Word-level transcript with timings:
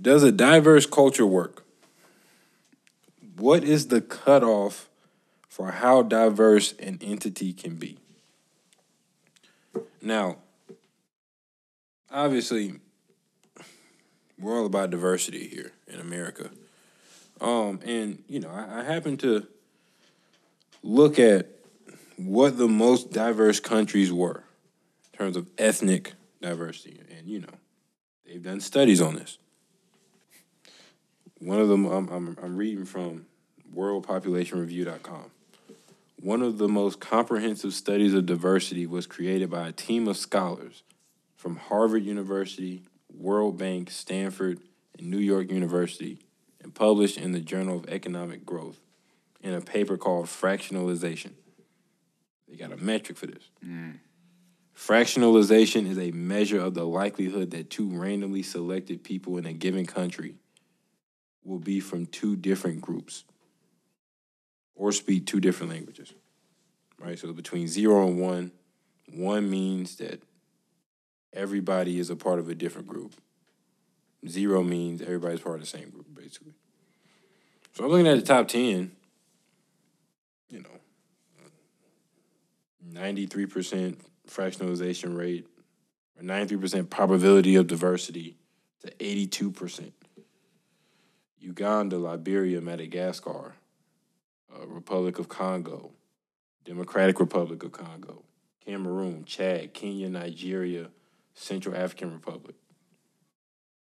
Does 0.00 0.22
a 0.22 0.32
diverse 0.32 0.86
culture 0.86 1.26
work? 1.26 1.64
What 3.36 3.64
is 3.64 3.88
the 3.88 4.00
cutoff 4.00 4.88
for 5.48 5.72
how 5.72 6.02
diverse 6.02 6.72
an 6.78 6.98
entity 7.02 7.52
can 7.52 7.76
be? 7.76 7.98
Now, 10.00 10.36
obviously, 12.10 12.74
we're 14.38 14.58
all 14.58 14.66
about 14.66 14.90
diversity 14.90 15.48
here 15.48 15.72
in 15.86 16.00
America. 16.00 16.50
Um, 17.40 17.80
and 17.84 18.22
you 18.28 18.40
know, 18.40 18.50
I, 18.50 18.80
I 18.80 18.84
happen 18.84 19.16
to 19.18 19.46
look 20.82 21.18
at 21.18 21.46
what 22.16 22.56
the 22.56 22.68
most 22.68 23.12
diverse 23.12 23.60
countries 23.60 24.12
were 24.12 24.44
in 25.12 25.18
terms 25.18 25.36
of 25.36 25.48
ethnic 25.58 26.14
diversity, 26.40 27.00
and 27.16 27.26
you 27.26 27.40
know, 27.40 27.54
they've 28.26 28.42
done 28.42 28.60
studies 28.60 29.00
on 29.00 29.14
this. 29.14 29.38
One 31.40 31.58
of 31.58 31.68
them, 31.68 31.86
I'm, 31.86 32.08
I'm, 32.08 32.38
I'm 32.42 32.56
reading 32.56 32.84
from 32.84 33.26
WorldPopulationReview.com. 33.74 35.30
One 36.20 36.42
of 36.42 36.58
the 36.58 36.68
most 36.68 37.00
comprehensive 37.00 37.72
studies 37.72 38.12
of 38.12 38.26
diversity 38.26 38.86
was 38.86 39.06
created 39.06 39.50
by 39.50 39.68
a 39.68 39.72
team 39.72 40.06
of 40.06 40.18
scholars 40.18 40.82
from 41.36 41.56
Harvard 41.56 42.04
University, 42.04 42.82
World 43.10 43.56
Bank, 43.56 43.90
Stanford, 43.90 44.60
and 44.98 45.10
New 45.10 45.18
York 45.18 45.50
University, 45.50 46.18
and 46.62 46.74
published 46.74 47.16
in 47.16 47.32
the 47.32 47.40
Journal 47.40 47.78
of 47.78 47.88
Economic 47.88 48.44
Growth 48.44 48.78
in 49.40 49.54
a 49.54 49.62
paper 49.62 49.96
called 49.96 50.26
Fractionalization. 50.26 51.30
They 52.46 52.56
got 52.56 52.72
a 52.72 52.76
metric 52.76 53.16
for 53.16 53.26
this. 53.26 53.44
Mm. 53.66 54.00
Fractionalization 54.76 55.88
is 55.88 55.98
a 55.98 56.10
measure 56.10 56.60
of 56.60 56.74
the 56.74 56.84
likelihood 56.84 57.50
that 57.52 57.70
two 57.70 57.88
randomly 57.88 58.42
selected 58.42 59.02
people 59.02 59.38
in 59.38 59.46
a 59.46 59.54
given 59.54 59.86
country 59.86 60.34
will 61.44 61.58
be 61.58 61.80
from 61.80 62.06
two 62.06 62.36
different 62.36 62.80
groups 62.80 63.24
or 64.74 64.92
speak 64.92 65.26
two 65.26 65.40
different 65.40 65.72
languages. 65.72 66.12
Right? 66.98 67.18
So 67.18 67.32
between 67.32 67.68
zero 67.68 68.06
and 68.06 68.20
one, 68.20 68.52
one 69.12 69.50
means 69.50 69.96
that 69.96 70.22
everybody 71.32 71.98
is 71.98 72.10
a 72.10 72.16
part 72.16 72.38
of 72.38 72.48
a 72.48 72.54
different 72.54 72.88
group. 72.88 73.14
Zero 74.28 74.62
means 74.62 75.00
everybody's 75.00 75.40
part 75.40 75.56
of 75.56 75.60
the 75.62 75.66
same 75.66 75.90
group, 75.90 76.06
basically. 76.14 76.52
So 77.72 77.84
I'm 77.84 77.90
looking 77.90 78.06
at 78.06 78.16
the 78.16 78.22
top 78.22 78.48
10, 78.48 78.92
you 80.50 80.60
know, 80.60 80.68
93% 82.92 83.96
fractionalization 84.28 85.16
rate, 85.16 85.46
or 86.18 86.22
93% 86.22 86.90
probability 86.90 87.56
of 87.56 87.66
diversity 87.66 88.36
to 88.80 88.90
82%. 88.92 89.92
Uganda, 91.40 91.98
Liberia, 91.98 92.60
Madagascar, 92.60 93.54
uh, 94.54 94.66
Republic 94.66 95.18
of 95.18 95.28
Congo, 95.28 95.90
Democratic 96.64 97.18
Republic 97.18 97.62
of 97.62 97.72
Congo, 97.72 98.22
Cameroon, 98.64 99.24
Chad, 99.24 99.72
Kenya, 99.72 100.08
Nigeria, 100.08 100.88
Central 101.34 101.74
African 101.74 102.12
Republic. 102.12 102.54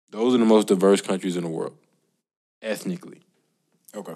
Those 0.10 0.34
are 0.34 0.40
the 0.40 0.46
most 0.46 0.68
diverse 0.68 1.02
countries 1.02 1.38
in 1.38 1.44
the 1.44 1.50
world, 1.50 1.78
ethnically. 2.62 3.22
Okay. 3.94 4.16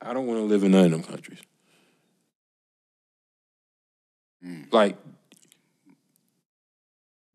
I 0.00 0.12
don't 0.12 0.26
want 0.26 0.40
to 0.40 0.44
live 0.44 0.64
in 0.64 0.72
none 0.72 0.86
of 0.86 0.90
them 0.90 1.02
countries. 1.02 1.38
Like, 4.72 4.96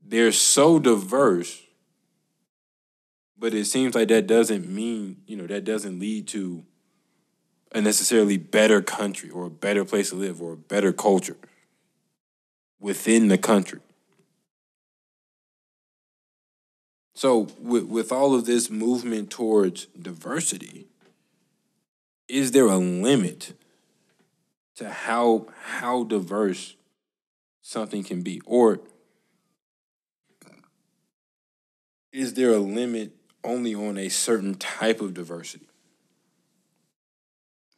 they're 0.06 0.32
so 0.32 0.80
diverse, 0.80 1.62
but 3.40 3.54
it 3.54 3.66
seems 3.66 3.96
like 3.96 4.08
that 4.10 4.28
doesn't 4.28 4.68
mean, 4.68 5.18
you 5.28 5.36
know, 5.36 5.48
that 5.48 5.64
doesn't 5.64 6.00
lead 6.00 6.28
to 6.30 6.64
a 7.72 7.82
necessarily 7.82 8.38
better 8.38 8.82
country 8.82 9.30
or 9.30 9.46
a 9.46 9.50
better 9.50 9.86
place 9.86 10.10
to 10.10 10.16
live 10.16 10.42
or 10.42 10.54
a 10.54 10.58
better 10.58 10.92
culture 10.92 11.38
within 12.80 13.28
the 13.28 13.38
country. 13.38 13.80
So, 17.14 17.48
with, 17.60 17.86
with 17.86 18.12
all 18.12 18.36
of 18.36 18.46
this 18.46 18.70
movement 18.70 19.32
towards 19.32 19.86
diversity, 20.00 20.88
is 22.28 22.52
there 22.52 22.68
a 22.68 22.78
limit 22.78 23.54
to 24.76 24.90
how 24.90 25.48
how 25.64 26.04
diverse 26.04 26.76
something 27.62 28.04
can 28.04 28.22
be 28.22 28.40
or 28.46 28.80
is 32.14 32.36
there 32.36 32.54
a 32.54 32.60
limit 32.60 33.17
only 33.44 33.74
on 33.76 33.98
a 33.98 34.10
certain 34.10 34.56
type 34.56 35.02
of 35.02 35.14
diversity 35.14 35.68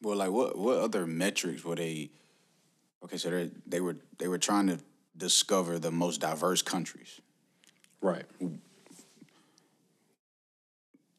Well, 0.01 0.17
like 0.17 0.31
what 0.31 0.57
what 0.57 0.77
other 0.77 1.05
metrics 1.05 1.63
were 1.63 1.75
they? 1.75 2.09
Okay, 3.03 3.17
so 3.17 3.29
they 3.29 3.51
they 3.67 3.81
were 3.81 3.97
they 4.17 4.27
were 4.27 4.37
trying 4.37 4.67
to 4.67 4.79
discover 5.17 5.79
the 5.79 5.91
most 5.91 6.21
diverse 6.21 6.61
countries. 6.61 7.19
right 8.01 8.25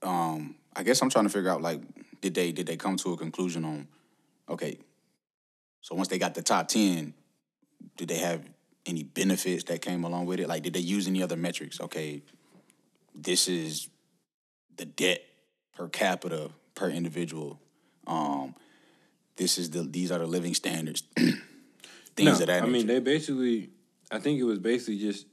Um, 0.02 0.56
I 0.74 0.82
guess 0.82 1.02
I'm 1.02 1.10
trying 1.10 1.24
to 1.24 1.30
figure 1.30 1.50
out 1.50 1.60
like 1.60 1.82
did 2.22 2.34
they 2.34 2.52
did 2.52 2.66
they 2.66 2.76
come 2.76 2.96
to 2.98 3.12
a 3.12 3.16
conclusion 3.16 3.64
on 3.64 3.88
okay, 4.48 4.78
so 5.82 5.94
once 5.94 6.08
they 6.08 6.18
got 6.18 6.34
the 6.34 6.42
top 6.42 6.68
ten, 6.68 7.12
did 7.96 8.08
they 8.08 8.18
have 8.18 8.42
any 8.86 9.02
benefits 9.02 9.64
that 9.64 9.82
came 9.82 10.04
along 10.04 10.24
with 10.24 10.40
it? 10.40 10.48
Like 10.48 10.62
did 10.62 10.72
they 10.72 10.80
use 10.80 11.06
any 11.06 11.22
other 11.22 11.36
metrics? 11.36 11.80
Okay, 11.82 12.22
this 13.14 13.46
is 13.46 13.88
the 14.76 14.84
debt 14.84 15.22
per 15.74 15.88
capita 15.88 16.50
per 16.74 16.88
individual. 16.90 17.60
Um, 18.06 18.54
this 19.36 19.58
is 19.58 19.70
the 19.70 19.82
these 19.82 20.10
are 20.10 20.18
the 20.18 20.26
living 20.26 20.54
standards. 20.54 21.02
Things 22.16 22.38
no, 22.38 22.42
of 22.42 22.46
that 22.48 22.62
i 22.62 22.66
mean 22.66 22.86
they 22.86 22.98
basically 22.98 23.70
i 24.10 24.18
think 24.18 24.40
it 24.40 24.44
was 24.44 24.58
basically 24.58 24.98
just 24.98 25.26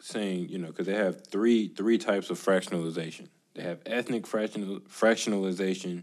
saying 0.00 0.48
you 0.48 0.58
know 0.58 0.68
because 0.68 0.86
they 0.86 0.94
have 0.94 1.26
three 1.26 1.68
three 1.68 1.98
types 1.98 2.30
of 2.30 2.38
fractionalization 2.38 3.28
they 3.54 3.62
have 3.62 3.80
ethnic 3.86 4.26
fractional, 4.26 4.80
fractionalization 4.80 6.02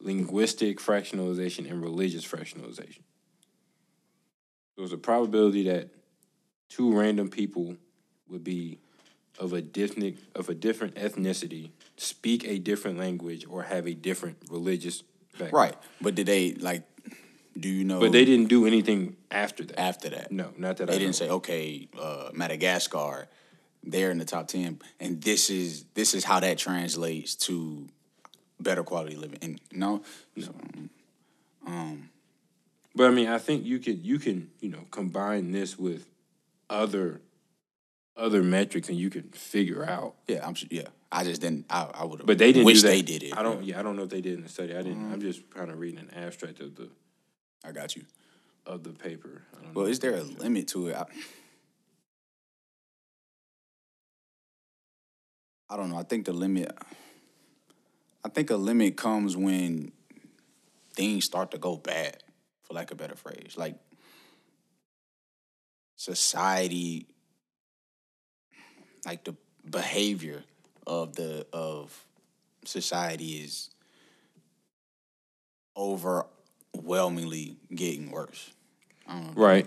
linguistic 0.00 0.78
fractionalization 0.78 1.70
and 1.70 1.82
religious 1.82 2.26
fractionalization 2.26 3.02
there's 4.76 4.92
a 4.92 4.98
probability 4.98 5.64
that 5.64 5.90
two 6.68 6.98
random 6.98 7.28
people 7.28 7.76
would 8.28 8.42
be 8.42 8.78
of 9.38 9.52
a 9.52 9.62
different 9.62 10.18
of 10.34 10.48
a 10.48 10.54
different 10.54 10.94
ethnicity 10.96 11.70
speak 11.96 12.44
a 12.46 12.58
different 12.58 12.98
language 12.98 13.46
or 13.48 13.62
have 13.64 13.86
a 13.86 13.94
different 13.94 14.36
religious 14.50 15.02
background. 15.38 15.52
right, 15.52 15.76
but 16.00 16.14
did 16.14 16.26
they 16.26 16.52
like? 16.54 16.82
Do 17.58 17.68
you 17.68 17.84
know? 17.84 18.00
but 18.00 18.12
they 18.12 18.24
didn't 18.24 18.48
do 18.48 18.66
anything 18.66 19.16
after 19.30 19.64
that 19.64 19.78
after 19.78 20.08
that. 20.10 20.30
no 20.32 20.52
not 20.56 20.76
that 20.78 20.86
They 20.86 20.94
I 20.94 20.98
didn't 20.98 21.20
know. 21.20 21.26
say, 21.26 21.30
okay, 21.30 21.88
uh, 22.00 22.30
Madagascar, 22.32 23.28
they're 23.82 24.10
in 24.10 24.18
the 24.18 24.24
top 24.24 24.48
ten, 24.48 24.78
and 24.98 25.20
this 25.22 25.50
is 25.50 25.84
this 25.94 26.14
is 26.14 26.24
how 26.24 26.40
that 26.40 26.58
translates 26.58 27.34
to 27.46 27.88
better 28.60 28.82
quality 28.84 29.16
living. 29.16 29.38
And 29.42 29.60
no, 29.72 30.02
no. 30.36 30.44
So, 30.44 30.54
But 32.94 33.06
I 33.06 33.10
mean, 33.10 33.28
I 33.28 33.38
think 33.38 33.64
you 33.64 33.78
can 33.78 34.02
you 34.04 34.18
can 34.18 34.50
you 34.60 34.68
know 34.70 34.84
combine 34.90 35.52
this 35.52 35.78
with 35.78 36.06
other 36.68 37.20
other 38.16 38.42
metrics, 38.42 38.88
and 38.88 38.98
you 38.98 39.10
can 39.10 39.30
figure 39.30 39.84
out. 39.84 40.14
yeah, 40.26 40.46
I'm 40.46 40.54
sure. 40.54 40.68
Yeah, 40.70 40.88
I 41.10 41.24
just 41.24 41.40
didn't. 41.40 41.66
I, 41.70 41.88
I 41.92 42.04
would 42.04 42.20
have. 42.20 42.26
But 42.26 42.38
they 42.38 42.52
didn't 42.52 42.66
wish 42.66 42.82
they 42.82 43.02
did 43.02 43.22
it. 43.22 43.36
I 43.36 43.42
don't. 43.42 43.64
Yeah, 43.64 43.80
I 43.80 43.82
don't 43.82 43.96
know 43.96 44.04
if 44.04 44.10
they 44.10 44.20
did 44.20 44.34
in 44.34 44.42
the 44.42 44.48
study. 44.48 44.74
I 44.74 44.82
didn't. 44.82 45.04
I'm 45.04 45.12
mm-hmm. 45.12 45.20
just 45.20 45.48
kind 45.50 45.70
of 45.70 45.78
reading 45.78 46.00
an 46.00 46.10
abstract 46.14 46.60
of 46.60 46.76
the 46.76 46.88
I 47.64 47.72
got 47.72 47.96
you. 47.96 48.04
of 48.66 48.82
the 48.82 48.90
paper. 48.90 49.42
I 49.58 49.64
don't 49.64 49.74
Well, 49.74 49.86
is 49.86 49.98
there 49.98 50.14
a 50.14 50.22
limit 50.22 50.68
to 50.68 50.88
it? 50.88 50.96
I, 50.96 51.04
I 55.68 55.76
don't 55.76 55.90
know. 55.90 55.98
I 55.98 56.02
think 56.02 56.26
the 56.26 56.32
limit. 56.32 56.76
I 58.24 58.28
think 58.28 58.50
a 58.50 58.56
limit 58.56 58.96
comes 58.96 59.36
when 59.36 59.92
things 60.94 61.24
start 61.24 61.50
to 61.52 61.58
go 61.58 61.76
bad, 61.76 62.22
for 62.62 62.74
lack 62.74 62.90
of 62.90 63.00
a 63.00 63.02
better 63.02 63.16
phrase. 63.16 63.54
Like 63.56 63.76
society, 65.96 67.06
like 69.04 69.24
the 69.24 69.34
behavior 69.68 70.42
of 70.86 71.14
the 71.16 71.46
of 71.52 72.04
society 72.64 73.42
is 73.44 73.70
overwhelmingly 75.76 77.56
getting 77.74 78.10
worse. 78.10 78.52
Right. 79.34 79.66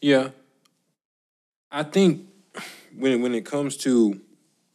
Yeah. 0.00 0.30
I 1.70 1.82
think 1.82 2.28
when 2.96 3.22
when 3.22 3.34
it 3.34 3.44
comes 3.44 3.76
to 3.78 4.20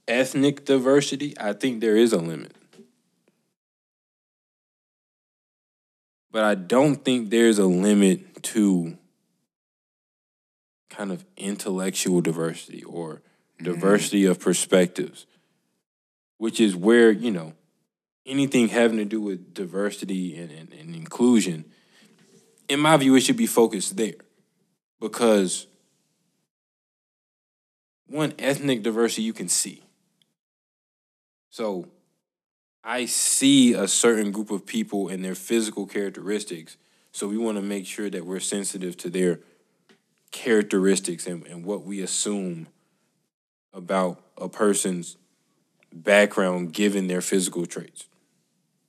ethnic 0.07 0.65
diversity, 0.65 1.33
I 1.39 1.53
think 1.53 1.81
there 1.81 1.95
is 1.95 2.13
a 2.13 2.17
limit. 2.17 2.53
But 6.31 6.43
I 6.43 6.55
don't 6.55 7.03
think 7.03 7.29
there's 7.29 7.57
a 7.57 7.65
limit 7.65 8.43
to 8.43 8.97
kind 10.89 11.11
of 11.11 11.25
intellectual 11.35 12.21
diversity 12.21 12.83
or 12.83 13.21
Mm-hmm. 13.59 13.73
diversity 13.73 14.25
of 14.25 14.39
perspectives. 14.39 15.25
which 16.37 16.59
is 16.59 16.75
where, 16.75 17.11
you 17.11 17.31
know, 17.31 17.53
anything 18.25 18.67
having 18.67 18.97
to 18.97 19.05
do 19.05 19.19
with 19.19 19.53
diversity 19.53 20.37
and, 20.37 20.51
and, 20.51 20.73
and 20.73 20.95
inclusion, 20.95 21.65
in 22.69 22.79
my 22.79 22.95
view, 22.97 23.15
it 23.15 23.21
should 23.21 23.37
be 23.37 23.47
focused 23.47 23.97
there. 23.97 24.13
Because 24.99 25.67
one, 28.07 28.33
ethnic 28.39 28.83
diversity 28.83 29.23
you 29.23 29.33
can 29.33 29.49
see. 29.49 29.83
So 31.49 31.87
I 32.83 33.05
see 33.05 33.73
a 33.73 33.87
certain 33.87 34.31
group 34.31 34.51
of 34.51 34.65
people 34.65 35.09
and 35.09 35.23
their 35.25 35.35
physical 35.35 35.87
characteristics. 35.87 36.77
So 37.11 37.27
we 37.27 37.37
want 37.37 37.57
to 37.57 37.63
make 37.63 37.85
sure 37.85 38.09
that 38.09 38.25
we're 38.25 38.39
sensitive 38.39 38.95
to 38.97 39.09
their 39.09 39.39
characteristics 40.31 41.25
and, 41.25 41.45
and 41.47 41.65
what 41.65 41.83
we 41.83 42.01
assume 42.01 42.67
about 43.73 44.21
a 44.37 44.49
person's 44.49 45.17
background 45.93 46.73
given 46.73 47.07
their 47.07 47.21
physical 47.21 47.65
traits, 47.65 48.07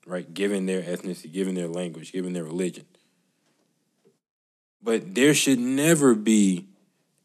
right? 0.06 0.32
Given 0.32 0.66
their 0.66 0.82
ethnicity, 0.82 1.32
given 1.32 1.54
their 1.54 1.69
language, 1.69 2.12
given 2.12 2.32
their 2.32 2.44
religion. 2.44 2.86
But 4.82 5.14
there 5.14 5.34
should 5.34 5.58
never 5.58 6.14
be 6.14 6.66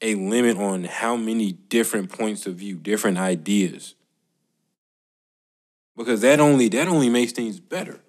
a 0.01 0.15
limit 0.15 0.57
on 0.57 0.83
how 0.83 1.15
many 1.15 1.53
different 1.53 2.11
points 2.11 2.45
of 2.45 2.55
view, 2.55 2.75
different 2.75 3.17
ideas. 3.17 3.95
Because 5.95 6.21
that 6.21 6.39
only 6.39 6.67
that 6.69 6.87
only 6.87 7.09
makes 7.09 7.31
things 7.31 7.59
better. 7.59 7.99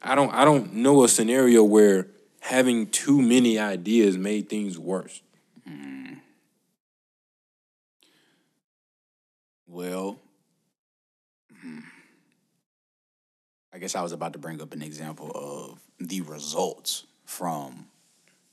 I 0.00 0.14
don't 0.14 0.32
I 0.32 0.44
don't 0.44 0.74
know 0.74 1.04
a 1.04 1.08
scenario 1.08 1.64
where 1.64 2.08
having 2.40 2.88
too 2.88 3.22
many 3.22 3.58
ideas 3.58 4.18
made 4.18 4.48
things 4.48 4.78
worse. 4.78 5.22
Mm. 5.68 6.18
Well. 9.72 10.20
I 13.72 13.78
guess 13.78 13.94
I 13.94 14.02
was 14.02 14.12
about 14.12 14.34
to 14.34 14.38
bring 14.38 14.60
up 14.60 14.74
an 14.74 14.82
example 14.82 15.30
of 15.34 15.80
the 15.98 16.20
results 16.20 17.06
from 17.24 17.86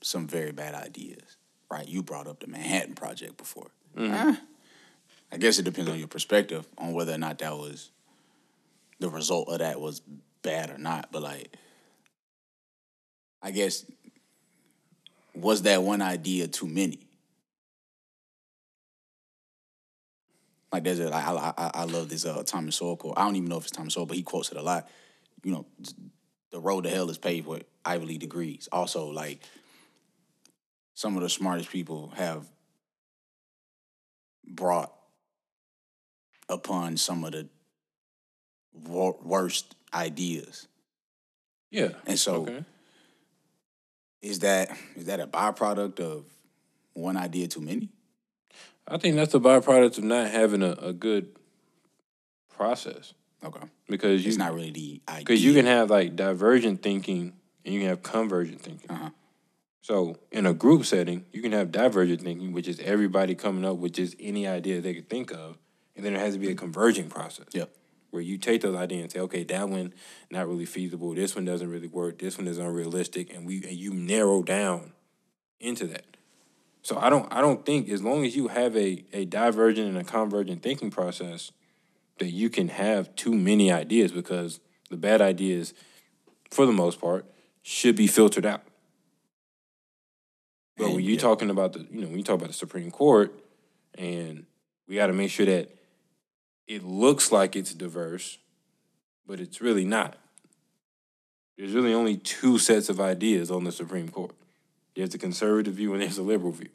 some 0.00 0.26
very 0.26 0.50
bad 0.50 0.74
ideas, 0.74 1.36
right? 1.70 1.86
You 1.86 2.02
brought 2.02 2.26
up 2.26 2.40
the 2.40 2.46
Manhattan 2.46 2.94
Project 2.94 3.36
before. 3.36 3.70
Mm-hmm. 3.94 4.30
Eh, 4.30 4.36
I 5.32 5.36
guess 5.36 5.58
it 5.58 5.64
depends 5.64 5.90
on 5.90 5.98
your 5.98 6.08
perspective 6.08 6.66
on 6.78 6.94
whether 6.94 7.12
or 7.12 7.18
not 7.18 7.38
that 7.40 7.52
was 7.52 7.90
the 8.98 9.10
result 9.10 9.50
of 9.50 9.58
that 9.58 9.78
was 9.78 10.00
bad 10.40 10.70
or 10.70 10.78
not. 10.78 11.12
But 11.12 11.20
like, 11.22 11.54
I 13.42 13.50
guess 13.50 13.84
was 15.34 15.62
that 15.62 15.82
one 15.82 16.00
idea 16.00 16.48
too 16.48 16.66
many? 16.66 17.00
Like 20.72 20.84
there's 20.84 21.00
a 21.00 21.12
I 21.14 21.52
I, 21.56 21.70
I 21.74 21.84
love 21.84 22.08
this 22.08 22.24
uh 22.24 22.42
Thomas 22.44 22.76
Sowell 22.76 22.96
quote. 22.96 23.14
I 23.16 23.24
don't 23.24 23.36
even 23.36 23.48
know 23.48 23.56
if 23.56 23.64
it's 23.64 23.72
Thomas 23.72 23.94
Sowell, 23.94 24.06
but 24.06 24.16
he 24.16 24.22
quotes 24.22 24.50
it 24.50 24.56
a 24.56 24.62
lot. 24.62 24.88
You 25.42 25.52
know, 25.52 25.66
the 26.50 26.60
road 26.60 26.84
to 26.84 26.90
hell 26.90 27.10
is 27.10 27.18
paved 27.18 27.46
with 27.46 27.64
Ivy 27.84 28.06
League 28.06 28.20
degrees. 28.20 28.68
Also, 28.70 29.08
like 29.10 29.40
some 30.94 31.16
of 31.16 31.22
the 31.22 31.28
smartest 31.28 31.70
people 31.70 32.12
have 32.16 32.46
brought 34.46 34.92
upon 36.48 36.96
some 36.96 37.24
of 37.24 37.32
the 37.32 37.48
wor- 38.72 39.18
worst 39.22 39.74
ideas. 39.94 40.68
Yeah. 41.70 41.90
And 42.06 42.18
so 42.18 42.42
okay. 42.42 42.64
is 44.20 44.40
that 44.40 44.76
is 44.96 45.06
that 45.06 45.20
a 45.20 45.26
byproduct 45.26 46.00
of 46.00 46.26
one 46.92 47.16
idea 47.16 47.48
too 47.48 47.60
many? 47.60 47.88
I 48.90 48.98
think 48.98 49.16
that's 49.16 49.34
a 49.34 49.40
byproduct 49.40 49.98
of 49.98 50.04
not 50.04 50.30
having 50.30 50.62
a, 50.62 50.72
a 50.72 50.92
good 50.92 51.36
process. 52.48 53.14
Okay. 53.42 53.66
Because 53.88 54.24
you, 54.24 54.28
it's 54.28 54.36
not 54.36 54.52
really 54.52 54.70
the 54.70 55.00
idea. 55.08 55.24
Because 55.24 55.44
you 55.44 55.54
can 55.54 55.66
have 55.66 55.90
like 55.90 56.16
divergent 56.16 56.82
thinking 56.82 57.32
and 57.64 57.74
you 57.74 57.80
can 57.80 57.88
have 57.88 58.02
convergent 58.02 58.60
thinking. 58.60 58.90
Uh-huh. 58.90 59.10
So 59.82 60.18
in 60.30 60.44
a 60.44 60.52
group 60.52 60.84
setting, 60.84 61.24
you 61.32 61.40
can 61.40 61.52
have 61.52 61.72
divergent 61.72 62.20
thinking, 62.20 62.52
which 62.52 62.68
is 62.68 62.80
everybody 62.80 63.34
coming 63.34 63.64
up 63.64 63.78
with 63.78 63.92
just 63.92 64.14
any 64.20 64.46
idea 64.46 64.80
they 64.80 64.94
could 64.94 65.08
think 65.08 65.32
of, 65.32 65.56
and 65.96 66.04
then 66.04 66.12
there 66.12 66.22
has 66.22 66.34
to 66.34 66.40
be 66.40 66.50
a 66.50 66.54
converging 66.54 67.08
process. 67.08 67.46
Yep. 67.52 67.70
Where 68.10 68.22
you 68.22 68.38
take 68.38 68.60
those 68.60 68.76
ideas 68.76 69.02
and 69.02 69.12
say, 69.12 69.20
okay, 69.20 69.44
that 69.44 69.68
one 69.68 69.94
not 70.30 70.48
really 70.48 70.66
feasible. 70.66 71.14
This 71.14 71.34
one 71.34 71.44
doesn't 71.44 71.70
really 71.70 71.86
work. 71.86 72.18
This 72.18 72.36
one 72.36 72.48
is 72.48 72.58
unrealistic, 72.58 73.32
and 73.32 73.46
we 73.46 73.62
and 73.64 73.72
you 73.72 73.94
narrow 73.94 74.42
down 74.42 74.92
into 75.60 75.86
that. 75.86 76.16
So 76.82 76.98
I 76.98 77.10
don't 77.10 77.30
I 77.32 77.40
don't 77.40 77.64
think 77.64 77.88
as 77.88 78.02
long 78.02 78.24
as 78.24 78.36
you 78.36 78.48
have 78.48 78.76
a 78.76 79.04
a 79.12 79.24
divergent 79.24 79.88
and 79.88 79.98
a 79.98 80.04
convergent 80.04 80.62
thinking 80.62 80.90
process, 80.90 81.52
that 82.18 82.30
you 82.30 82.48
can 82.48 82.68
have 82.68 83.14
too 83.16 83.34
many 83.34 83.70
ideas 83.70 84.12
because 84.12 84.60
the 84.90 84.96
bad 84.96 85.20
ideas, 85.20 85.74
for 86.50 86.66
the 86.66 86.72
most 86.72 87.00
part, 87.00 87.24
should 87.62 87.96
be 87.96 88.06
filtered 88.06 88.46
out. 88.46 88.62
But 90.76 90.86
and, 90.86 90.94
when 90.94 91.04
you're 91.04 91.14
yeah. 91.14 91.20
talking 91.20 91.50
about 91.50 91.74
the, 91.74 91.86
you 91.90 92.00
know, 92.00 92.08
when 92.08 92.18
you 92.18 92.24
talk 92.24 92.36
about 92.36 92.48
the 92.48 92.54
Supreme 92.54 92.90
Court, 92.90 93.32
and 93.96 94.46
we 94.88 94.96
got 94.96 95.08
to 95.08 95.12
make 95.12 95.30
sure 95.30 95.46
that 95.46 95.70
it 96.66 96.84
looks 96.84 97.32
like 97.32 97.56
it's 97.56 97.74
diverse, 97.74 98.38
but 99.26 99.40
it's 99.40 99.60
really 99.60 99.84
not. 99.84 100.16
There's 101.58 101.72
really 101.72 101.92
only 101.92 102.16
two 102.16 102.58
sets 102.58 102.88
of 102.88 103.00
ideas 103.00 103.50
on 103.50 103.64
the 103.64 103.72
Supreme 103.72 104.08
Court. 104.08 104.34
There's 104.94 105.14
a 105.14 105.18
conservative 105.18 105.74
view 105.74 105.92
and 105.92 106.02
there's 106.02 106.18
a 106.18 106.22
liberal 106.22 106.52
view 106.52 106.70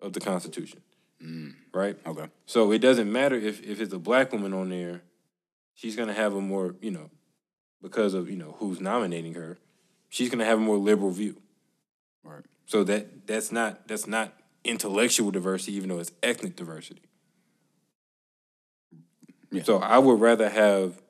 of 0.00 0.12
the 0.12 0.20
Constitution. 0.20 0.80
Mm. 1.22 1.54
Right? 1.72 1.96
Okay. 2.06 2.26
So 2.46 2.72
it 2.72 2.80
doesn't 2.80 3.10
matter 3.10 3.36
if, 3.36 3.62
if 3.62 3.80
it's 3.80 3.94
a 3.94 3.98
black 3.98 4.32
woman 4.32 4.52
on 4.52 4.68
there, 4.68 5.02
she's 5.74 5.96
gonna 5.96 6.12
have 6.12 6.34
a 6.34 6.40
more, 6.40 6.74
you 6.80 6.90
know, 6.90 7.10
because 7.82 8.14
of, 8.14 8.28
you 8.28 8.36
know, 8.36 8.56
who's 8.58 8.80
nominating 8.80 9.34
her, 9.34 9.58
she's 10.08 10.30
gonna 10.30 10.44
have 10.44 10.58
a 10.58 10.62
more 10.62 10.76
liberal 10.76 11.10
view. 11.10 11.40
Right. 12.22 12.44
So 12.66 12.84
that 12.84 13.26
that's 13.26 13.52
not 13.52 13.86
that's 13.86 14.06
not 14.06 14.32
intellectual 14.64 15.30
diversity, 15.30 15.74
even 15.76 15.90
though 15.90 15.98
it's 15.98 16.12
ethnic 16.22 16.56
diversity. 16.56 17.02
Yeah. 19.50 19.62
So 19.62 19.78
I 19.78 19.98
would 19.98 20.20
rather 20.20 20.48
have 20.48 21.00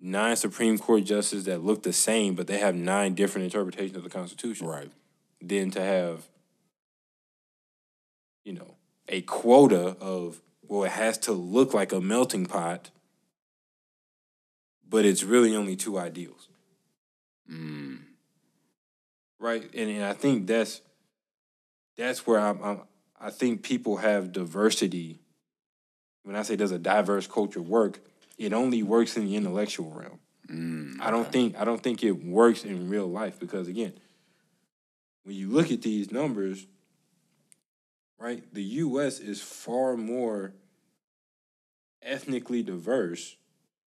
nine 0.00 0.36
Supreme 0.36 0.78
Court 0.78 1.04
justices 1.04 1.44
that 1.44 1.62
look 1.62 1.82
the 1.82 1.92
same, 1.92 2.34
but 2.34 2.46
they 2.46 2.58
have 2.58 2.74
nine 2.74 3.14
different 3.14 3.44
interpretations 3.44 3.96
of 3.96 4.02
the 4.02 4.10
Constitution. 4.10 4.66
Right. 4.66 4.90
Than 5.40 5.70
to 5.72 5.80
have, 5.80 6.26
you 8.44 8.52
know, 8.52 8.74
a 9.08 9.22
quota 9.22 9.96
of 10.00 10.40
well, 10.66 10.84
it 10.84 10.90
has 10.90 11.16
to 11.18 11.32
look 11.32 11.72
like 11.72 11.92
a 11.92 12.00
melting 12.00 12.46
pot, 12.46 12.90
but 14.86 15.04
it's 15.04 15.22
really 15.22 15.54
only 15.54 15.76
two 15.76 15.98
ideals. 15.98 16.48
Mm 17.50 18.00
right? 19.38 19.62
And, 19.74 19.90
and 19.90 20.04
I 20.04 20.12
think 20.12 20.46
that's 20.46 20.80
that's 21.96 22.26
where 22.26 22.38
I'm, 22.38 22.62
I'm, 22.62 22.80
I 23.20 23.30
think 23.30 23.62
people 23.62 23.96
have 23.96 24.32
diversity. 24.32 25.18
When 26.22 26.36
I 26.36 26.42
say 26.42 26.56
does 26.56 26.70
a 26.70 26.78
diverse 26.78 27.26
culture 27.26 27.62
work, 27.62 28.00
it 28.36 28.52
only 28.52 28.82
works 28.82 29.16
in 29.16 29.24
the 29.24 29.34
intellectual 29.34 29.90
realm. 29.90 30.20
Mm, 30.48 31.00
I 31.00 31.10
don't 31.10 31.30
think 31.30 31.56
I 31.58 31.64
don't 31.64 31.82
think 31.82 32.02
it 32.04 32.24
works 32.24 32.64
in 32.64 32.88
real 32.88 33.06
life 33.06 33.38
because 33.38 33.68
again, 33.68 33.94
when 35.28 35.36
you 35.36 35.50
look 35.50 35.70
at 35.70 35.82
these 35.82 36.10
numbers, 36.10 36.66
right, 38.18 38.42
the 38.54 38.62
U.S. 38.62 39.18
is 39.18 39.42
far 39.42 39.94
more 39.94 40.54
ethnically 42.02 42.62
diverse 42.62 43.36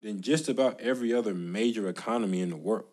than 0.04 0.22
just 0.22 0.48
about 0.48 0.80
every 0.80 1.12
other 1.12 1.34
major 1.34 1.90
economy 1.90 2.40
in 2.42 2.52
the 2.52 2.56
world. 2.56 2.86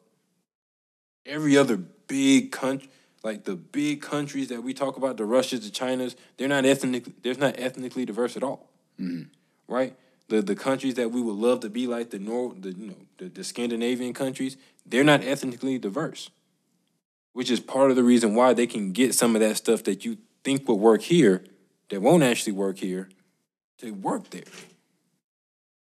Every 1.26 1.59
other 1.59 1.76
big 1.76 2.50
country, 2.50 2.88
like 3.23 3.44
the 3.44 3.56
big 3.56 4.00
countries 4.00 4.49
that 4.49 4.62
we 4.62 4.73
talk 4.73 4.97
about, 4.97 5.18
the 5.18 5.26
Russias, 5.26 5.61
the 5.61 5.70
Chinas, 5.70 6.14
they're 6.38 6.49
not 6.49 6.64
ethnically, 6.64 7.12
they're 7.23 7.35
not 7.35 7.59
ethnically 7.59 8.06
diverse 8.06 8.38
at 8.38 8.42
all, 8.42 8.70
mm-hmm. 8.99 9.25
right? 9.68 9.94
The 10.28 10.40
the 10.40 10.56
countries 10.56 10.94
that 10.94 11.11
we 11.11 11.20
would 11.20 11.37
love 11.37 11.61
to 11.61 11.68
be 11.68 11.87
like 11.87 12.09
the 12.09 12.18
Nor, 12.18 12.54
the 12.59 12.70
you 12.70 12.87
know 12.87 12.97
the, 13.18 13.28
the 13.28 13.44
Scandinavian 13.44 14.14
countries, 14.14 14.56
they're 14.87 15.04
not 15.04 15.23
ethnically 15.23 15.78
diverse, 15.78 16.30
which 17.33 17.51
is 17.51 17.61
part 17.61 17.91
of 17.91 17.97
the 17.97 18.03
reason 18.03 18.35
why 18.35 18.53
they 18.53 18.67
can 18.67 18.93
get 18.93 19.15
some 19.15 19.35
of 19.35 19.41
that 19.41 19.57
stuff 19.57 19.85
that 19.85 20.05
you 20.05 20.19
think 20.45 20.69
would 20.69 20.75
work 20.75 21.03
here, 21.03 21.45
that 21.89 22.03
won't 22.03 22.23
actually 22.23 22.53
work 22.53 22.79
here, 22.79 23.09
to 23.79 23.93
work 23.93 24.31
there. 24.31 24.43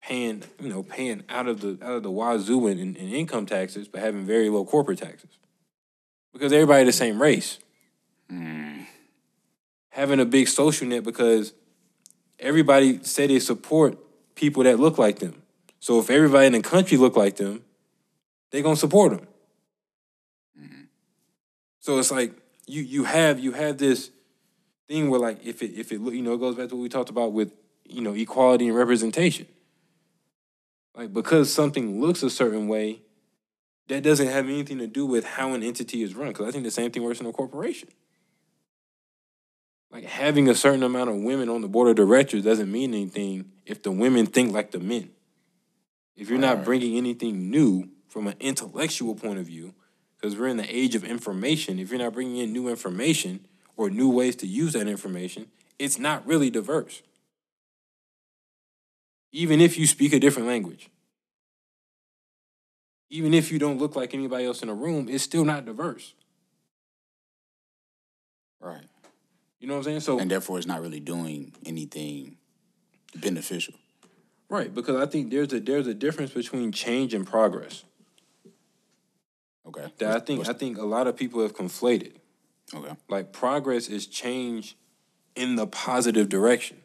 Paying, 0.03 0.45
you 0.61 0.69
know, 0.69 0.83
paying 0.83 1.25
out 1.29 1.49
of 1.49 1.61
the 1.61 1.79
out 1.83 1.97
of 1.97 2.03
the 2.05 2.11
wazoo 2.11 2.69
in, 2.69 2.79
in, 2.79 2.95
in 2.95 3.09
income 3.09 3.47
taxes, 3.47 3.89
but 3.89 4.01
having 4.01 4.25
very 4.25 4.49
low 4.49 4.65
corporate 4.65 4.99
taxes 4.99 5.31
because 6.33 6.53
everybody 6.53 6.85
the 6.85 6.93
same 6.93 7.21
race. 7.21 7.59
Mm. 8.31 8.87
Having 9.91 10.21
a 10.21 10.25
big 10.25 10.49
social 10.49 10.87
net 10.87 11.03
because 11.03 11.55
everybody 12.39 13.03
say 13.03 13.27
they 13.27 13.39
support 13.39 13.99
people 14.35 14.63
that 14.65 14.79
look 14.79 14.99
like 14.99 15.19
them. 15.19 15.43
So 15.81 15.99
if 15.99 16.11
everybody 16.11 16.47
in 16.47 16.53
the 16.53 16.61
country 16.61 16.99
look 16.99 17.17
like 17.17 17.37
them, 17.37 17.65
they 18.51 18.63
gonna 18.63 18.77
support 18.77 19.13
them. 19.13 19.27
So 21.87 21.99
it's 21.99 22.11
like 22.11 22.33
you 22.67 22.83
you 22.83 23.05
have 23.05 23.39
you 23.39 23.53
have 23.53 23.79
this 23.79 24.11
thing 24.89 25.09
where 25.09 25.21
like 25.21 25.47
if 25.47 25.63
it 25.63 25.73
if 25.79 25.93
it 25.93 26.01
you 26.01 26.23
know 26.23 26.35
it 26.35 26.41
goes 26.41 26.57
back 26.57 26.69
to 26.71 26.75
what 26.75 26.83
we 26.83 26.89
talked 26.89 27.11
about 27.11 27.33
with 27.33 27.53
you 27.89 28.03
know, 28.03 28.15
equality 28.15 28.69
and 28.69 28.77
representation. 28.77 29.47
Like 30.95 31.13
because 31.13 31.53
something 31.53 32.01
looks 32.01 32.23
a 32.23 32.31
certain 32.31 32.69
way, 32.69 33.03
that 33.89 34.03
doesn't 34.03 34.27
have 34.29 34.47
anything 34.47 34.79
to 34.79 34.87
do 34.87 35.07
with 35.07 35.25
how 35.25 35.53
an 35.53 35.63
entity 35.63 36.03
is 36.03 36.15
run. 36.15 36.29
Because 36.29 36.49
I 36.49 36.51
think 36.51 36.65
the 36.65 36.71
same 36.71 36.91
thing 36.91 37.03
works 37.03 37.21
in 37.21 37.27
a 37.27 37.33
corporation. 37.33 37.89
Like 39.91 40.05
having 40.05 40.49
a 40.49 40.55
certain 40.55 40.83
amount 40.83 41.11
of 41.11 41.17
women 41.17 41.49
on 41.49 41.61
the 41.61 41.69
board 41.69 41.89
of 41.89 41.97
directors 41.97 42.43
doesn't 42.43 42.71
mean 42.71 42.93
anything 42.93 43.53
if 43.65 43.83
the 43.83 43.93
women 43.93 44.27
think 44.27 44.53
like 44.53 44.73
the 44.73 44.81
men. 44.81 45.11
If 46.17 46.31
you're 46.31 46.39
not 46.39 46.65
bringing 46.65 46.97
anything 46.97 47.51
new 47.51 47.91
from 48.09 48.27
an 48.27 48.35
intellectual 48.41 49.15
point 49.15 49.39
of 49.39 49.47
view, 49.47 49.75
because 50.27 50.41
we're 50.41 50.49
in 50.49 50.57
the 50.57 50.77
age 50.77 50.97
of 50.97 51.05
information, 51.05 51.79
if 51.79 51.91
you're 51.91 52.01
not 52.01 52.13
bringing 52.13 52.39
in 52.39 52.53
new 52.53 52.69
information 52.69 53.47
or 53.77 53.89
new 53.91 54.11
ways 54.11 54.35
to 54.35 54.47
use 54.47 54.73
that 54.73 54.89
information, 54.89 55.47
it's 55.79 56.01
not 56.01 56.27
really 56.27 56.51
diverse. 56.51 57.03
Even 59.31 59.61
if 59.61 59.79
you 59.79 59.87
speak 59.87 60.13
a 60.13 60.19
different 60.19 60.49
language, 60.49 60.89
even 63.09 63.33
if 63.35 63.53
you 63.53 63.61
don't 63.61 63.79
look 63.79 63.95
like 63.95 64.15
anybody 64.15 64.45
else 64.45 64.63
in 64.65 64.69
a 64.69 64.75
room, 64.75 65.09
it's 65.09 65.23
still 65.23 65.45
not 65.45 65.65
diverse. 65.65 66.15
Right. 68.61 68.89
You 69.61 69.69
know 69.69 69.75
what 69.75 69.79
I'm 69.79 69.85
saying? 69.85 70.01
So 70.01 70.19
And 70.19 70.29
therefore, 70.29 70.59
it's 70.59 70.67
not 70.67 70.81
really 70.81 70.99
doing 70.99 71.53
anything 71.65 72.37
beneficial. 73.15 73.75
right, 74.49 74.75
because 74.75 74.97
I 74.97 75.07
think 75.07 75.31
there's 75.31 75.53
a 75.53 75.61
there's 75.61 75.87
a 75.87 75.95
difference 75.95 76.33
between 76.33 76.73
change 76.73 77.15
and 77.15 77.25
progress. 77.25 77.85
Okay. 79.69 79.93
That 79.99 80.17
I 80.17 80.21
think 80.21 80.49
I 80.49 80.53
think 80.53 80.79
a 80.79 80.85
lot 80.85 81.07
of 81.07 81.17
people 81.17 81.43
have 81.43 81.55
conflated. 81.55 82.13
Okay. 82.75 82.95
Like 83.09 83.33
progress 83.33 83.89
is 83.89 84.07
change 84.07 84.77
in 85.35 85.57
the 85.57 85.67
positive 85.67 86.29
direction. 86.29 86.79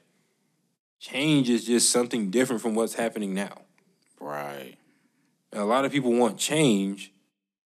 Change 0.99 1.49
is 1.49 1.65
just 1.65 1.91
something 1.91 2.29
different 2.29 2.61
from 2.61 2.75
what's 2.75 2.93
happening 2.93 3.33
now. 3.33 3.61
Right. 4.19 4.75
And 5.51 5.61
a 5.61 5.65
lot 5.65 5.85
of 5.85 5.91
people 5.91 6.13
want 6.13 6.37
change, 6.37 7.11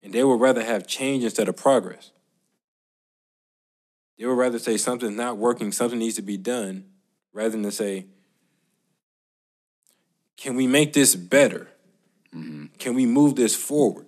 and 0.04 0.14
they 0.14 0.24
would 0.24 0.40
rather 0.40 0.64
have 0.64 0.86
change 0.86 1.24
instead 1.24 1.48
of 1.50 1.58
progress. 1.58 2.12
They 4.18 4.26
would 4.26 4.38
rather 4.38 4.60
say 4.60 4.78
something's 4.78 5.18
not 5.18 5.38
working, 5.38 5.72
something 5.72 6.00
needs 6.00 6.16
to 6.16 6.22
be 6.22 6.38
done, 6.38 6.86
rather 7.34 7.50
than 7.50 7.64
to 7.64 7.72
say, 7.72 8.06
can 10.38 10.56
we 10.56 10.68
make 10.68 10.94
this 10.94 11.16
better? 11.16 11.70
Mm-hmm. 12.34 12.66
Can 12.78 12.94
we 12.94 13.06
move 13.06 13.36
this 13.36 13.56
forward? 13.56 14.05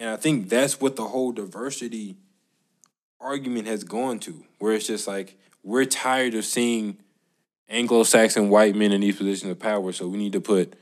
And 0.00 0.08
I 0.08 0.16
think 0.16 0.48
that's 0.48 0.80
what 0.80 0.96
the 0.96 1.06
whole 1.08 1.30
diversity 1.30 2.16
argument 3.20 3.66
has 3.66 3.84
gone 3.84 4.18
to, 4.20 4.44
where 4.58 4.72
it's 4.72 4.86
just 4.86 5.06
like, 5.06 5.38
we're 5.62 5.84
tired 5.84 6.34
of 6.34 6.46
seeing 6.46 6.96
Anglo 7.68 8.02
Saxon 8.02 8.48
white 8.48 8.74
men 8.74 8.92
in 8.92 9.02
these 9.02 9.16
positions 9.16 9.52
of 9.52 9.58
power, 9.58 9.92
so 9.92 10.08
we 10.08 10.16
need 10.16 10.32
to 10.32 10.40
put 10.40 10.72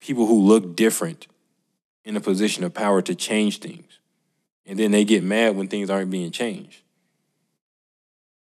people 0.00 0.26
who 0.26 0.40
look 0.40 0.76
different 0.76 1.26
in 2.04 2.16
a 2.16 2.20
position 2.20 2.62
of 2.62 2.72
power 2.72 3.02
to 3.02 3.14
change 3.16 3.58
things. 3.58 3.98
And 4.64 4.78
then 4.78 4.92
they 4.92 5.04
get 5.04 5.24
mad 5.24 5.56
when 5.56 5.66
things 5.66 5.90
aren't 5.90 6.12
being 6.12 6.30
changed. 6.30 6.82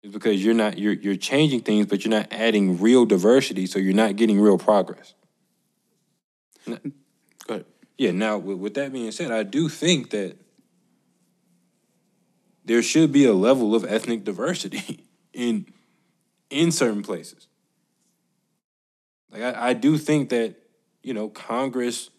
It's 0.04 0.12
because 0.12 0.44
you're 0.44 0.54
not 0.54 0.78
you're 0.78 0.94
you're 0.94 1.16
changing 1.16 1.62
things, 1.62 1.86
but 1.86 2.04
you're 2.04 2.12
not 2.12 2.34
adding 2.34 2.82
real 2.82 3.06
diversity, 3.06 3.66
so 3.66 3.80
you're 3.80 3.94
not 3.94 4.18
getting 4.18 4.42
real 4.42 4.58
progress. 4.58 5.14
Yeah, 8.02 8.10
now 8.10 8.40
with, 8.40 8.58
with 8.58 8.74
that 8.74 8.92
being 8.92 9.12
said, 9.12 9.30
I 9.32 9.44
do 9.44 9.70
think 9.70 10.10
that 10.10 10.36
there 12.66 12.82
should 12.82 13.12
be 13.12 13.26
a 13.26 13.34
level 13.34 13.76
of 13.76 13.86
ethnic 13.86 14.24
diversity 14.24 15.06
in 15.34 15.68
in 16.50 16.72
certain 16.72 17.04
places. 17.04 17.46
Like 19.32 19.44
I, 19.44 19.70
I 19.70 19.74
do 19.74 20.00
think 20.00 20.30
that, 20.30 20.56
you 21.04 21.14
know, 21.14 21.30
Congress 21.30 22.10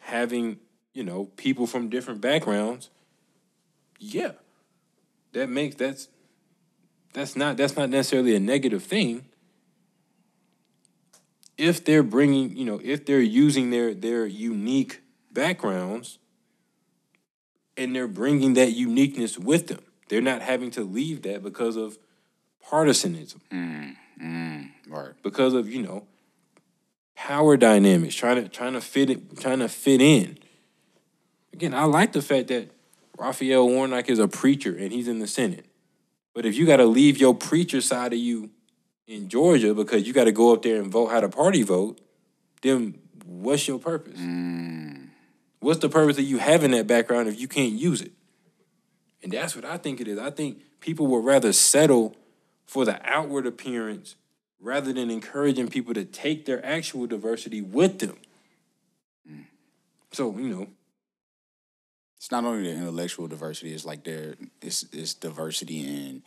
having, 0.00 0.58
you 0.94 1.04
know, 1.04 1.26
people 1.36 1.68
from 1.68 1.90
different 1.90 2.20
backgrounds, 2.20 2.90
yeah. 4.00 4.32
That 5.30 5.48
makes 5.48 5.76
that's 5.76 6.08
that's 7.12 7.36
not 7.36 7.56
that's 7.56 7.76
not 7.76 7.88
necessarily 7.88 8.34
a 8.34 8.40
negative 8.40 8.82
thing. 8.82 9.26
If 11.56 11.84
they're 11.84 12.02
bringing, 12.02 12.56
you 12.56 12.64
know, 12.64 12.80
if 12.82 13.06
they're 13.06 13.20
using 13.20 13.70
their 13.70 13.94
their 13.94 14.26
unique 14.26 15.02
backgrounds 15.32 16.18
and 17.76 17.94
they're 17.94 18.08
bringing 18.08 18.54
that 18.54 18.72
uniqueness 18.72 19.38
with 19.38 19.68
them. 19.68 19.80
They're 20.08 20.20
not 20.20 20.42
having 20.42 20.70
to 20.72 20.82
leave 20.82 21.22
that 21.22 21.42
because 21.42 21.76
of 21.76 21.98
partisanism, 22.68 23.40
mm, 23.50 23.96
mm, 24.20 24.70
Right. 24.88 25.12
because 25.22 25.54
of, 25.54 25.68
you 25.72 25.82
know, 25.82 26.06
power 27.14 27.56
dynamics, 27.56 28.14
trying 28.14 28.42
to 28.42 28.48
trying 28.48 28.72
to 28.74 28.80
fit 28.80 29.10
it, 29.10 29.38
trying 29.38 29.60
to 29.60 29.68
fit 29.68 30.00
in. 30.00 30.38
Again, 31.52 31.74
I 31.74 31.84
like 31.84 32.12
the 32.12 32.22
fact 32.22 32.48
that 32.48 32.70
Raphael 33.18 33.68
Warnock 33.68 34.08
is 34.08 34.18
a 34.18 34.28
preacher 34.28 34.74
and 34.76 34.92
he's 34.92 35.08
in 35.08 35.18
the 35.18 35.26
Senate. 35.26 35.66
But 36.34 36.46
if 36.46 36.56
you 36.56 36.64
got 36.66 36.76
to 36.78 36.86
leave 36.86 37.18
your 37.18 37.34
preacher 37.34 37.80
side 37.80 38.12
of 38.12 38.18
you 38.18 38.50
in 39.06 39.28
Georgia 39.28 39.74
because 39.74 40.06
you 40.06 40.12
got 40.12 40.24
to 40.24 40.32
go 40.32 40.52
up 40.54 40.62
there 40.62 40.80
and 40.80 40.90
vote 40.90 41.08
how 41.08 41.20
the 41.20 41.28
party 41.28 41.62
vote, 41.62 42.00
then 42.62 42.98
what's 43.26 43.66
your 43.68 43.78
purpose? 43.78 44.18
Mm. 44.18 44.99
What's 45.60 45.80
the 45.80 45.88
purpose 45.88 46.18
of 46.18 46.24
you 46.24 46.38
having 46.38 46.72
that 46.72 46.86
background 46.86 47.28
if 47.28 47.38
you 47.40 47.48
can't 47.48 47.72
use 47.72 48.00
it? 48.00 48.12
And 49.22 49.32
that's 49.32 49.54
what 49.54 49.64
I 49.64 49.76
think 49.76 50.00
it 50.00 50.08
is. 50.08 50.18
I 50.18 50.30
think 50.30 50.62
people 50.80 51.06
would 51.08 51.24
rather 51.24 51.52
settle 51.52 52.16
for 52.66 52.84
the 52.84 52.98
outward 53.04 53.46
appearance 53.46 54.16
rather 54.60 54.92
than 54.92 55.10
encouraging 55.10 55.68
people 55.68 55.94
to 55.94 56.04
take 56.04 56.46
their 56.46 56.64
actual 56.64 57.06
diversity 57.06 57.60
with 57.60 57.98
them. 57.98 58.16
So, 60.12 60.36
you 60.36 60.48
know, 60.48 60.66
It's 62.16 62.30
not 62.30 62.44
only 62.44 62.64
the 62.64 62.72
intellectual 62.76 63.28
diversity, 63.28 63.72
it's 63.72 63.86
like 63.86 64.04
their 64.04 64.34
it's 64.60 64.84
it's 64.92 65.14
diversity 65.14 65.80
in 65.80 66.22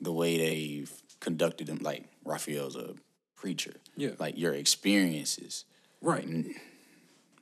the 0.00 0.12
way 0.12 0.38
they've 0.38 0.92
conducted 1.18 1.66
them. 1.66 1.78
Like 1.82 2.04
Raphael's 2.24 2.76
a 2.76 2.94
preacher. 3.34 3.74
Yeah. 3.96 4.10
Like 4.20 4.38
your 4.38 4.54
experiences. 4.54 5.64
Right. 6.00 6.28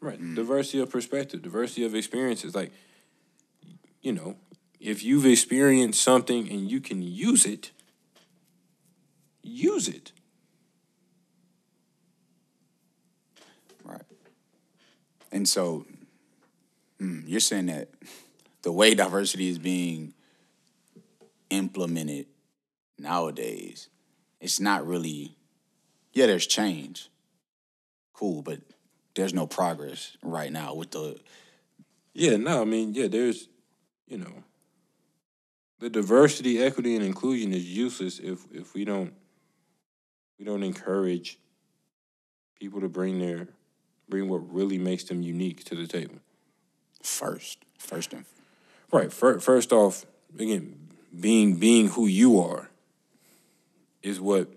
Right. 0.01 0.19
Diversity 0.35 0.81
of 0.81 0.91
perspective, 0.91 1.43
diversity 1.43 1.85
of 1.85 1.95
experiences. 1.95 2.55
Like, 2.55 2.73
you 4.03 4.13
know, 4.13 4.37
if 4.79 5.03
you've 5.03 5.27
experienced 5.27 6.03
something 6.03 6.49
and 6.51 6.71
you 6.71 6.81
can 6.81 7.03
use 7.03 7.47
it, 7.47 7.73
use 9.43 9.89
it. 9.89 10.13
Right. 13.85 14.03
And 15.33 15.49
so 15.49 15.87
mm, 17.01 17.23
you're 17.27 17.41
saying 17.41 17.67
that 17.67 17.89
the 18.63 18.73
way 18.73 18.95
diversity 18.95 19.49
is 19.49 19.59
being 19.59 20.13
implemented 21.51 22.27
nowadays, 22.99 23.89
it's 24.41 24.61
not 24.61 24.87
really 24.87 25.37
yeah, 26.17 26.25
there's 26.25 26.47
change. 26.47 27.11
Cool, 28.15 28.41
but 28.41 28.61
there's 29.17 29.35
no 29.35 29.47
progress 29.47 30.17
right 30.23 30.53
now 30.53 30.75
with 30.75 30.93
the 30.93 31.19
Yeah, 32.15 32.37
no, 32.37 32.63
I 32.63 32.65
mean, 32.65 32.95
yeah, 32.95 33.09
there's, 33.09 33.49
you 34.07 34.19
know, 34.19 34.45
the 35.81 35.91
diversity, 35.91 36.63
equity, 36.63 36.95
and 36.95 37.05
inclusion 37.05 37.53
is 37.53 37.65
useless 37.65 38.19
if 38.21 38.47
if 38.53 38.75
we 38.75 38.85
don't 38.85 39.13
we 40.39 40.45
don't 40.45 40.63
encourage 40.63 41.39
people 42.61 42.81
to 42.81 42.89
bring 42.89 43.19
their 43.19 43.49
bring 44.09 44.29
what 44.29 44.53
really 44.53 44.79
makes 44.79 45.05
them 45.05 45.23
unique 45.23 45.65
to 45.65 45.75
the 45.75 45.87
table. 45.87 46.17
first. 47.03 47.59
First 47.79 48.13
and 48.15 48.25
Right. 48.93 49.13
First, 49.13 49.45
first 49.45 49.73
off, 49.73 50.07
again, 50.39 50.89
being 51.19 51.57
being 51.57 51.89
who 51.89 52.07
you 52.07 52.41
are 52.41 52.71
is 54.03 54.21
what 54.21 54.49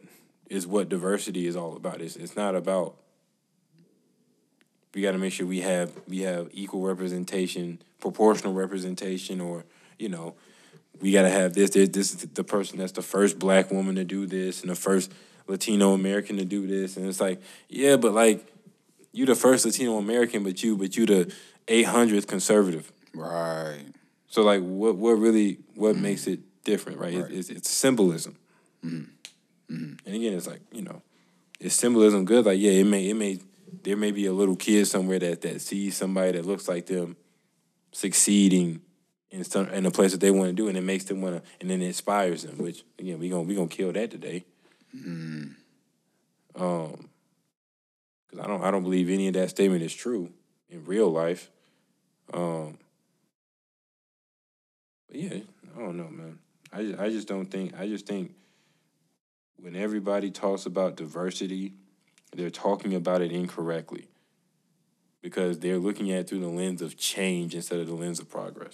is 0.50 0.66
what 0.68 0.90
diversity 0.90 1.48
is 1.48 1.56
all 1.56 1.76
about. 1.76 2.02
It's 2.02 2.16
it's 2.16 2.36
not 2.36 2.56
about 2.56 2.96
we 4.94 5.02
got 5.02 5.12
to 5.12 5.18
make 5.18 5.34
sure 5.34 5.46
we 5.46 5.62
have 5.62 5.92
we 6.08 6.20
have 6.22 6.50
equal 6.54 6.82
representation, 6.82 7.82
proportional 8.00 8.54
representation, 8.54 9.40
or 9.42 9.66
you 9.98 10.10
know, 10.10 10.36
we 11.02 11.12
got 11.12 11.24
to 11.24 11.30
have 11.30 11.54
this. 11.54 11.72
This, 11.72 11.90
this 11.90 12.12
is 12.14 12.22
the 12.22 12.44
person 12.44 12.78
that's 12.80 12.94
the 12.94 13.02
first 13.02 13.38
black 13.40 13.72
woman 13.72 13.96
to 13.96 14.04
do 14.04 14.26
this, 14.26 14.62
and 14.62 14.70
the 14.70 14.76
first 14.76 15.12
Latino 15.48 15.94
American 15.94 16.38
to 16.38 16.46
do 16.46 16.68
this, 16.68 16.98
and 16.98 17.08
it's 17.08 17.20
like, 17.22 17.42
yeah, 17.70 17.96
but 17.98 18.14
like, 18.14 18.46
you 19.12 19.26
the 19.26 19.36
first 19.36 19.66
Latino 19.66 19.98
American, 19.98 20.44
but 20.44 20.62
you 20.64 20.76
but 20.78 20.96
you 20.98 21.06
the 21.06 21.34
eight 21.68 21.86
hundredth 21.88 22.28
conservative. 22.28 22.92
right. 23.14 23.82
So 24.28 24.44
like, 24.44 24.62
what 24.62 24.96
what 24.96 25.14
really 25.14 25.58
what 25.76 25.96
makes 25.96 26.28
it 26.28 26.40
different, 26.64 27.00
right? 27.00 27.14
It- 27.14 27.32
It's, 27.32 27.50
it's 27.50 27.70
symbolism. 27.70 28.36
Mm-hmm. 28.86 29.74
Mm-hmm. 29.76 29.94
And 30.06 30.16
again, 30.16 30.34
it's 30.34 30.48
like 30.48 30.62
you 30.72 30.82
know, 30.84 31.02
is 31.60 31.74
symbolism 31.76 32.26
good? 32.26 32.46
Like, 32.46 32.60
yeah, 32.60 32.72
it 32.72 32.86
may 32.86 33.10
it 33.10 33.16
may 33.16 33.40
there 33.84 33.98
may 33.98 34.12
be 34.12 34.26
a 34.26 34.34
little 34.34 34.56
kid 34.56 34.88
somewhere 34.88 35.20
that 35.20 35.42
that 35.42 35.62
sees 35.62 35.98
somebody 35.98 36.34
that 36.34 36.46
looks 36.46 36.68
like 36.68 36.86
them 36.86 37.18
succeeding 37.92 38.82
in 39.32 39.44
some 39.44 39.70
in 39.70 39.86
a 39.86 39.92
place 39.92 40.12
that 40.12 40.22
they 40.22 40.32
want 40.32 40.50
to 40.50 40.54
do, 40.54 40.68
and 40.68 40.78
it 40.78 40.84
makes 40.84 41.06
them 41.06 41.22
want 41.22 41.36
to, 41.36 41.50
and 41.60 41.70
then 41.70 41.82
it 41.82 41.88
inspires 41.88 42.44
them. 42.44 42.58
Which 42.58 42.84
again, 42.98 43.20
we 43.20 43.30
gonna 43.30 43.44
we 43.44 43.56
gonna 43.56 43.68
kill 43.68 43.92
that 43.92 44.12
today. 44.12 44.46
Um, 46.56 47.10
because 48.30 48.44
I 48.44 48.48
don't 48.48 48.64
I 48.64 48.72
don't 48.72 48.84
believe 48.84 49.10
any 49.10 49.28
of 49.28 49.34
that 49.36 49.50
statement 49.50 49.84
is 49.84 49.94
true 49.94 50.32
in 50.70 50.86
real 50.86 51.10
life. 51.10 51.50
Um, 52.34 52.78
but 55.08 55.18
yeah, 55.18 55.40
I 55.76 55.80
don't 55.80 55.98
know, 55.98 56.10
man. 56.10 56.40
I 56.72 56.84
just, 56.84 57.00
I 57.00 57.10
just 57.10 57.28
don't 57.28 57.48
think 57.48 57.74
I 57.80 57.88
just 57.88 58.06
think 58.06 58.34
when 59.58 59.76
everybody 59.76 60.32
talks 60.32 60.66
about 60.66 60.96
diversity, 60.96 61.74
they're 62.32 62.50
talking 62.50 62.94
about 62.94 63.22
it 63.22 63.32
incorrectly 63.32 64.08
because 65.22 65.60
they're 65.60 65.80
looking 65.80 66.12
at 66.12 66.20
it 66.20 66.30
through 66.30 66.40
the 66.40 66.48
lens 66.48 66.82
of 66.82 66.98
change 66.98 67.56
instead 67.56 67.80
of 67.80 67.88
the 67.88 67.94
lens 67.94 68.20
of 68.20 68.30
progress. 68.30 68.68